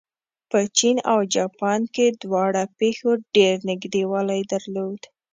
په 0.49 0.59
چین 0.77 0.97
او 1.11 1.19
جاپان 1.35 1.81
کې 1.93 2.05
دواړو 2.21 2.63
پېښو 2.79 3.11
ډېر 3.35 3.55
نږدېوالی 3.69 4.41
درلود. 4.51 5.01